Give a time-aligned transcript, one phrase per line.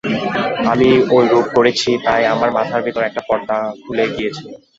[0.71, 4.43] আমি ঐরূপ করেছি, তাই আমার মাথার ভেতর একটা পর্দা খুলে গিয়েছে।